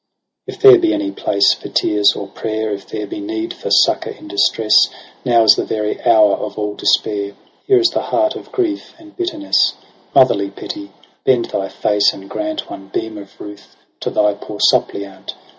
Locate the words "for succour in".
3.53-4.27